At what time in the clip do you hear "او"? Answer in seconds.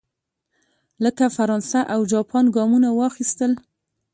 1.93-1.99